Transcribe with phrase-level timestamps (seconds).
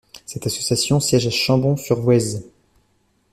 [0.25, 2.47] Cette association siège à Chambon-sur-Voueize.